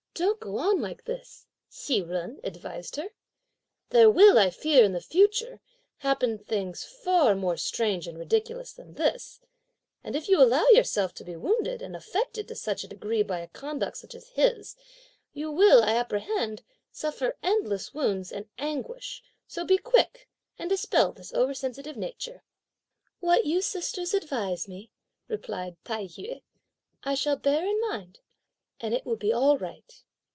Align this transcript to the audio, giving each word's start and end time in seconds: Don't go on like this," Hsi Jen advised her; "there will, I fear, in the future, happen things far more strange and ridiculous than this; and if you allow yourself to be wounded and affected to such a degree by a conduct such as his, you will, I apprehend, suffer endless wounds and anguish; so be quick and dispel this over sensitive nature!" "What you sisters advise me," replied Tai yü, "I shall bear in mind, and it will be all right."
Don't 0.13 0.41
go 0.41 0.57
on 0.59 0.81
like 0.81 1.05
this," 1.05 1.47
Hsi 1.69 2.01
Jen 2.01 2.41
advised 2.43 2.97
her; 2.97 3.09
"there 3.89 4.09
will, 4.09 4.37
I 4.37 4.51
fear, 4.51 4.83
in 4.83 4.91
the 4.91 4.99
future, 5.01 5.61
happen 5.99 6.37
things 6.37 6.83
far 6.83 7.33
more 7.33 7.55
strange 7.57 8.07
and 8.07 8.19
ridiculous 8.19 8.71
than 8.73 8.93
this; 8.95 9.39
and 10.03 10.15
if 10.15 10.27
you 10.29 10.39
allow 10.39 10.67
yourself 10.73 11.13
to 11.15 11.23
be 11.23 11.37
wounded 11.37 11.81
and 11.81 11.95
affected 11.95 12.47
to 12.49 12.55
such 12.55 12.83
a 12.83 12.87
degree 12.89 13.23
by 13.23 13.39
a 13.39 13.47
conduct 13.47 13.97
such 13.97 14.13
as 14.13 14.27
his, 14.27 14.75
you 15.33 15.49
will, 15.49 15.81
I 15.81 15.93
apprehend, 15.93 16.61
suffer 16.91 17.37
endless 17.41 17.93
wounds 17.93 18.31
and 18.33 18.47
anguish; 18.59 19.23
so 19.47 19.65
be 19.65 19.77
quick 19.77 20.29
and 20.59 20.69
dispel 20.69 21.13
this 21.13 21.33
over 21.33 21.53
sensitive 21.55 21.97
nature!" 21.97 22.43
"What 23.21 23.45
you 23.45 23.61
sisters 23.61 24.13
advise 24.13 24.67
me," 24.67 24.91
replied 25.29 25.77
Tai 25.85 26.03
yü, 26.03 26.43
"I 27.01 27.15
shall 27.15 27.37
bear 27.37 27.65
in 27.65 27.79
mind, 27.79 28.19
and 28.83 28.93
it 28.93 29.03
will 29.05 29.15
be 29.15 29.31
all 29.33 29.57
right." 29.57 30.03